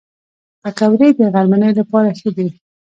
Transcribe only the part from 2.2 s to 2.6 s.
دي